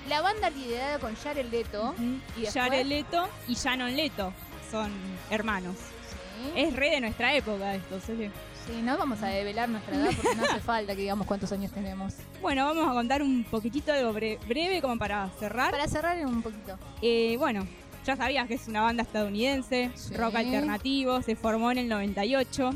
La 0.10 0.22
banda 0.22 0.50
liderada 0.50 1.00
con 1.00 1.15
Jared 1.15 1.46
Leto. 1.51 1.94
y 2.00 2.41
después- 2.41 2.53
Jared 2.53 2.86
Leto 2.86 3.29
y 3.48 3.53
Shannon 3.56 3.96
Leto 3.96 4.34
son 4.72 4.91
hermanos. 5.29 5.75
Sí. 5.77 6.51
Es 6.56 6.74
re 6.75 6.89
de 6.91 7.01
nuestra 7.01 7.34
época 7.36 7.75
esto, 7.75 8.00
¿sí? 8.06 8.29
Sí, 8.67 8.81
no 8.83 8.97
vamos 8.97 9.21
a 9.24 9.27
develar 9.27 9.69
nuestra 9.69 9.95
edad 9.95 10.09
porque 10.15 10.36
no 10.36 10.43
hace 10.43 10.59
falta 10.59 10.93
que 10.95 11.01
digamos 11.01 11.25
cuántos 11.25 11.51
años 11.53 11.71
tenemos. 11.71 12.15
Bueno, 12.41 12.65
vamos 12.65 12.88
a 12.89 12.93
contar 12.93 13.21
un 13.21 13.43
poquitito 13.45 13.93
algo 13.93 14.13
bre- 14.13 14.38
breve 14.47 14.81
como 14.81 14.97
para 14.97 15.29
cerrar. 15.39 15.71
Para 15.71 15.88
cerrar 15.88 16.17
un 16.25 16.41
poquito. 16.41 16.77
Eh, 17.01 17.36
bueno, 17.38 17.65
ya 18.05 18.15
sabías 18.17 18.47
que 18.47 18.55
es 18.55 18.67
una 18.67 18.81
banda 18.81 19.03
estadounidense, 19.03 19.91
Sí. 19.95 20.13
rock 20.15 20.36
alternativo, 20.36 21.21
se 21.21 21.36
formó 21.36 21.71
en 21.71 21.77
el 21.79 21.88
98. 21.89 22.71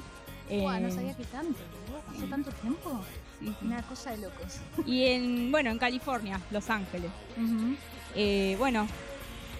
Buah, 0.50 0.79
no 0.79 0.88
eh, 0.88 0.91
sabía 0.91 1.13
que 1.15 1.25
tanto. 1.25 1.60
¿Pasó 2.07 2.25
tanto 2.25 2.51
tiempo? 2.51 3.01
sí, 3.39 3.48
sí. 3.60 3.65
Una 3.65 3.81
cosa 3.83 4.12
de 4.12 4.17
locos. 4.19 4.60
Y 4.86 5.05
en, 5.07 5.51
bueno, 5.51 5.71
en 5.71 5.77
California, 5.77 6.39
Los 6.51 6.69
Ángeles. 6.69 7.12
Eh, 8.15 8.55
bueno, 8.60 8.88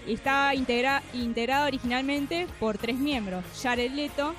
está 0.08 0.54
integra- 0.56 1.02
integrado 1.14 1.68
originalmente 1.68 2.48
por 2.60 2.78
tres 2.78 2.98
miembros: 2.98 3.44
Jared 3.62 3.92
Leto, 3.92 4.34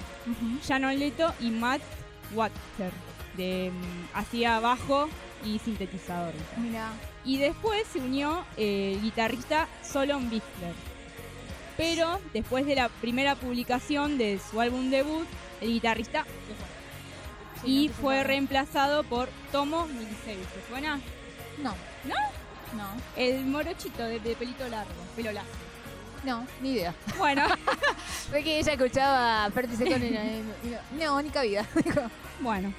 Shannon 0.66 0.98
Leto 0.98 1.32
y 1.40 1.50
Matt 1.50 1.82
Water, 2.34 2.92
de 3.36 3.70
mm, 3.70 4.16
hacía 4.16 4.60
bajo 4.60 5.08
y 5.44 5.58
sintetizador. 5.58 6.32
Y 7.24 7.38
después 7.38 7.86
se 7.92 8.00
unió 8.00 8.44
eh, 8.56 8.94
el 8.94 9.02
guitarrista 9.02 9.68
Solon 9.82 10.30
Bickler. 10.30 10.74
Pero 11.76 12.20
después 12.32 12.66
de 12.66 12.74
la 12.74 12.88
primera 12.88 13.34
publicación 13.34 14.18
de 14.18 14.38
su 14.38 14.60
álbum 14.60 14.90
debut, 14.90 15.26
el 15.60 15.68
guitarrista 15.72 16.26
y 17.64 17.88
no, 17.88 17.94
fue 17.94 18.24
reemplazado 18.24 19.04
por 19.04 19.28
Tomo 19.52 19.86
Milicevic. 19.86 20.46
¿Te 20.48 20.68
suena? 20.68 21.00
No. 21.62 21.70
¿No? 22.04 22.41
No. 22.76 22.86
El 23.16 23.44
morochito 23.46 24.02
de, 24.04 24.18
de 24.20 24.34
pelito 24.34 24.66
largo, 24.68 24.92
pelo 25.16 25.32
largo. 25.32 25.50
No, 26.24 26.46
ni 26.60 26.72
idea. 26.72 26.94
Bueno, 27.18 27.42
Fue 28.30 28.42
que 28.44 28.58
ella 28.60 28.72
escuchaba 28.72 29.50
Ferti 29.50 29.74
y 29.84 30.98
no, 30.98 31.20
ni 31.22 31.30
cabida. 31.30 31.66
Bueno. 32.40 32.72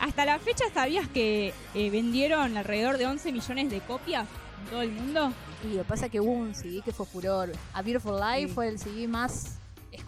Hasta 0.00 0.24
la 0.24 0.38
fecha 0.38 0.64
sabías 0.72 1.06
que 1.08 1.52
eh, 1.74 1.90
vendieron 1.90 2.56
alrededor 2.56 2.96
de 2.96 3.06
11 3.06 3.32
millones 3.32 3.70
de 3.70 3.80
copias 3.80 4.26
en 4.64 4.70
todo 4.70 4.82
el 4.82 4.90
mundo. 4.92 5.32
Y 5.62 5.74
lo 5.74 5.82
que 5.82 5.88
pasa 5.88 6.06
es 6.06 6.12
que 6.12 6.20
hubo 6.20 6.32
un 6.32 6.54
CD 6.54 6.80
que 6.82 6.92
fue 6.92 7.04
furor. 7.06 7.52
A 7.74 7.82
Beautiful 7.82 8.18
Life 8.18 8.48
Sí. 8.48 8.54
fue 8.54 8.68
el 8.68 8.78
CD 8.78 9.06
más 9.08 9.58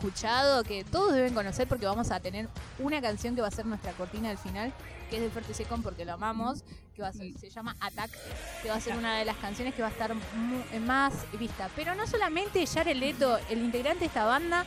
escuchado 0.06 0.64
que 0.64 0.82
todos 0.85 1.12
deben 1.14 1.32
conocer 1.32 1.68
porque 1.68 1.87
vamos 1.87 2.11
a 2.11 2.18
tener 2.18 2.49
una 2.80 3.00
canción 3.00 3.35
que 3.37 3.40
va 3.40 3.49
a 3.49 3.52
ser 3.52 3.66
nuestra 3.66 3.92
cortina 3.92 4.28
del 4.30 4.38
final, 4.38 4.73
que 5.09 5.16
es 5.16 5.23
de 5.23 5.30
Ferti 5.30 5.54
Second 5.54 5.82
porque 5.85 6.04
lo 6.04 6.14
amamos, 6.14 6.64
que 6.97 7.02
va 7.02 7.09
a 7.09 7.12
ser- 7.12 7.23
Sí. 7.23 7.35
se 7.38 7.50
llama 7.50 7.76
Attack, 7.80 8.11
que 8.62 8.68
va 8.68 8.75
a 8.76 8.80
ser 8.80 8.97
una 8.97 9.16
de 9.18 9.25
las 9.25 9.37
canciones 9.37 9.75
que 9.75 9.82
va 9.82 9.88
a 9.88 9.90
estar 9.92 10.12
más 10.85 11.12
vista. 11.38 11.71
Pero 11.76 11.94
no 11.94 12.06
solamente 12.09 12.66
Jared 12.66 12.97
Leto, 12.97 13.38
el 13.49 13.61
integrante 13.62 14.00
de 14.00 14.06
esta 14.06 14.25
banda, 14.25 14.64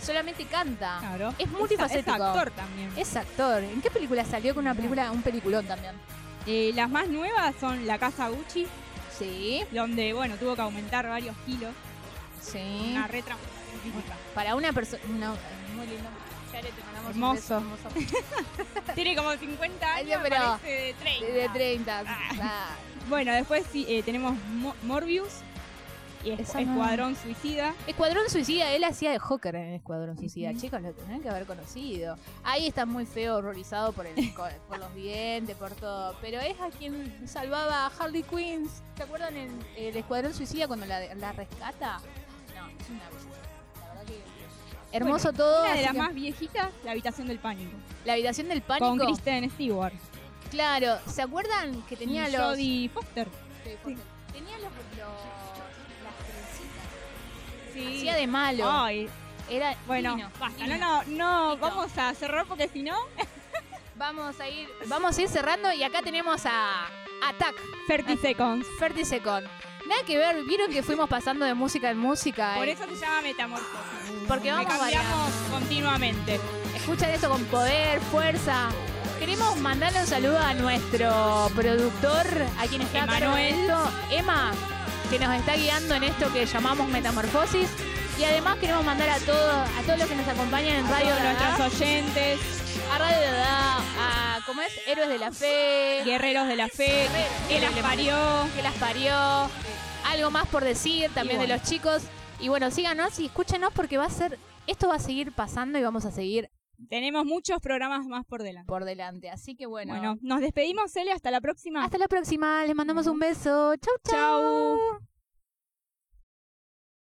solamente 0.00 0.46
canta. 0.46 0.98
Claro. 1.00 1.34
Es 1.38 1.48
multifacético. 1.50 2.14
Es 2.16 2.22
actor 2.22 2.50
también. 2.52 2.90
Es 2.96 3.14
actor. 3.14 3.62
¿En 3.62 3.82
qué 3.82 3.90
película 3.90 4.24
salió 4.24 4.54
con 4.54 4.64
una 4.64 4.74
película, 4.74 5.10
un 5.12 5.22
peliculón 5.22 5.66
también? 5.66 5.94
Eh, 6.46 6.72
las 6.74 6.88
más 6.88 7.08
nuevas 7.08 7.54
son 7.60 7.86
La 7.86 7.98
Casa 7.98 8.28
Gucci, 8.30 8.66
Sí, 9.18 9.62
donde, 9.70 10.14
bueno, 10.14 10.36
tuvo 10.36 10.56
que 10.56 10.62
aumentar 10.62 11.06
varios 11.06 11.36
kilos. 11.44 11.72
sí. 12.40 12.88
Una 12.92 13.06
retra 13.06 13.36
física. 13.36 13.61
Para 14.34 14.54
una 14.54 14.72
persona. 14.72 15.02
muy 15.74 15.86
lindo. 15.86 16.08
Jared, 16.52 16.68
te 16.70 16.82
mandamos 16.84 17.16
un 17.16 17.22
Hermoso. 17.22 17.34
beso, 17.34 17.56
hermoso. 17.58 18.92
Tiene 18.94 19.16
como 19.16 19.32
50 19.32 19.94
Ay, 19.94 20.12
años, 20.12 20.20
pero- 20.22 20.36
parece 20.36 20.68
de 20.70 20.94
30. 20.94 21.26
De, 21.26 21.32
de 21.32 21.48
30. 21.48 22.04
Ah. 22.06 22.68
Bueno, 23.08 23.32
después 23.32 23.64
sí, 23.72 23.86
eh, 23.88 24.02
tenemos 24.02 24.34
Mo- 24.48 24.74
Morbius 24.82 25.32
y 26.24 26.30
es- 26.30 26.54
no. 26.54 26.60
Escuadrón 26.60 27.16
Suicida. 27.16 27.74
Escuadrón 27.86 28.28
Suicida, 28.28 28.70
él 28.72 28.84
hacía 28.84 29.10
de 29.12 29.18
Hawker 29.18 29.54
en 29.56 29.72
Escuadrón 29.72 30.16
Suicida. 30.18 30.52
Chicos, 30.54 30.80
lo 30.82 30.92
tendrían 30.92 31.20
que 31.22 31.30
haber 31.30 31.46
conocido. 31.46 32.16
Ahí 32.44 32.66
está 32.68 32.84
muy 32.86 33.06
feo, 33.06 33.36
horrorizado 33.36 33.92
por, 33.92 34.06
el, 34.06 34.14
por 34.68 34.78
los 34.78 34.94
dientes, 34.94 35.56
por 35.56 35.70
todo. 35.72 36.14
Pero 36.20 36.38
es 36.40 36.60
a 36.60 36.68
quien 36.68 37.26
salvaba 37.26 37.86
a 37.86 37.92
Harley 37.98 38.22
Quinn. 38.24 38.68
¿Se 38.96 39.02
acuerdan 39.04 39.36
en 39.36 39.58
el 39.76 39.96
Escuadrón 39.96 40.34
Suicida 40.34 40.66
cuando 40.68 40.84
la, 40.86 41.00
la 41.14 41.32
rescata? 41.32 41.96
No, 42.54 42.68
es 42.68 42.90
una 42.90 43.08
belleza. 43.08 43.28
Hermoso 44.92 45.32
Bueno, 45.32 45.38
todo. 45.38 45.62
Una 45.64 45.74
de 45.74 45.82
las 45.82 45.92
que- 45.92 45.98
más 45.98 46.14
viejitas, 46.14 46.68
La 46.84 46.90
Habitación 46.92 47.26
del 47.28 47.38
Pánico. 47.38 47.70
La 48.04 48.12
habitación 48.14 48.48
del 48.48 48.62
pánico. 48.62 48.86
Con 48.88 48.98
Kristen 48.98 49.50
Stewart. 49.50 49.94
Claro, 50.50 50.98
¿se 51.06 51.22
acuerdan 51.22 51.80
que 51.82 51.96
tenía 51.96 52.28
y 52.28 52.32
los. 52.32 52.40
Jodie 52.42 52.88
Foster. 52.90 53.28
Tenía 53.64 54.58
los, 54.58 54.64
los- 54.64 54.72
las 56.04 56.16
trencitas. 56.26 57.72
Sí. 57.72 57.96
Hacía 57.98 58.14
de 58.16 58.26
malo. 58.26 58.70
Ay, 58.70 59.08
Era 59.48 59.76
bueno, 59.86 60.10
divino, 60.10 60.30
basta. 60.38 60.64
divino. 60.64 60.78
No, 60.78 61.02
no, 61.04 61.16
no, 61.54 61.56
vamos 61.58 61.96
a 61.96 62.12
cerrar 62.14 62.44
porque 62.46 62.68
si 62.68 62.82
no, 62.82 62.96
Vamos 63.96 64.40
a 64.40 64.48
ir, 64.48 64.68
vamos 64.88 65.16
a 65.16 65.22
ir 65.22 65.28
cerrando 65.28 65.72
y 65.72 65.82
acá 65.84 66.00
tenemos 66.02 66.44
a 66.46 66.86
Attack, 67.28 67.54
30 67.86 68.16
seconds. 68.16 68.66
30 68.78 69.04
Second. 69.04 69.46
Nada 69.92 70.04
que 70.06 70.16
ver, 70.16 70.42
vieron 70.44 70.70
que 70.70 70.82
fuimos 70.82 71.06
pasando 71.06 71.44
de 71.44 71.52
música 71.52 71.90
en 71.90 71.98
música. 71.98 72.54
Por 72.56 72.66
eh? 72.66 72.72
eso 72.72 72.84
se 72.88 72.96
llama 72.96 73.20
Metamorfosis. 73.20 74.26
Porque 74.26 74.44
Que 74.44 74.52
vamos 74.52 74.72
cambiamos 74.72 75.30
continuamente. 75.50 76.40
Escuchan 76.74 77.10
esto 77.10 77.28
con 77.28 77.44
poder, 77.44 78.00
fuerza. 78.00 78.70
Queremos 79.18 79.54
mandarle 79.58 80.00
un 80.00 80.06
saludo 80.06 80.38
a 80.38 80.54
nuestro 80.54 81.50
productor, 81.54 82.26
a 82.58 82.66
quien 82.68 82.80
está 82.80 83.00
a 83.00 83.18
Emanuel. 83.18 83.70
Emma, 84.10 84.52
que 85.10 85.18
nos 85.18 85.34
está 85.34 85.56
guiando 85.56 85.94
en 85.94 86.04
esto 86.04 86.32
que 86.32 86.46
llamamos 86.46 86.88
Metamorfosis. 86.88 87.68
Y 88.18 88.24
además 88.24 88.56
queremos 88.56 88.86
mandar 88.86 89.10
a 89.10 89.18
todos, 89.18 89.68
a 89.78 89.82
todos 89.84 89.98
los 89.98 90.08
que 90.08 90.16
nos 90.16 90.26
acompañan 90.26 90.76
en 90.76 90.86
A 90.86 90.90
Radio 90.90 91.10
todos 91.10 91.22
Dada, 91.22 91.58
nuestros 91.58 91.80
oyentes, 91.80 92.40
a 92.90 92.98
Radio 92.98 93.30
Dada, 93.30 93.76
a 93.98 94.40
¿cómo 94.46 94.62
es? 94.62 94.72
Héroes 94.86 95.08
de 95.10 95.18
la 95.18 95.32
Fe, 95.32 96.02
guerreros 96.04 96.48
de 96.48 96.56
la 96.56 96.68
fe, 96.68 97.08
que 97.48 97.60
las 97.60 97.72
parió. 97.72 98.16
que 98.54 98.62
las 98.62 98.74
parió, 98.74 99.50
algo 100.12 100.30
más 100.30 100.46
por 100.48 100.62
decir 100.62 101.10
también 101.14 101.40
de 101.40 101.48
los 101.48 101.62
chicos. 101.62 102.02
Y 102.38 102.48
bueno, 102.48 102.70
síganos 102.70 103.18
y 103.18 103.26
escúchenos 103.26 103.72
porque 103.72 103.98
va 103.98 104.04
a 104.04 104.10
ser, 104.10 104.38
esto 104.66 104.88
va 104.88 104.96
a 104.96 105.00
seguir 105.00 105.32
pasando 105.32 105.78
y 105.78 105.82
vamos 105.82 106.04
a 106.04 106.10
seguir 106.10 106.50
tenemos 106.88 107.24
muchos 107.24 107.60
programas 107.60 108.06
más 108.06 108.24
por 108.24 108.42
delante. 108.42 108.66
Por 108.66 108.84
delante, 108.84 109.30
así 109.30 109.54
que 109.54 109.66
bueno. 109.66 109.92
Bueno, 109.92 110.18
nos 110.20 110.40
despedimos, 110.40 110.90
Cele, 110.90 111.12
hasta 111.12 111.30
la 111.30 111.40
próxima. 111.40 111.84
Hasta 111.84 111.96
la 111.96 112.08
próxima, 112.08 112.64
les 112.64 112.74
mandamos 112.74 113.06
un 113.06 113.20
beso. 113.20 113.76
Chau, 113.76 113.94
chau. 114.04 114.78
Chau. 114.78 115.11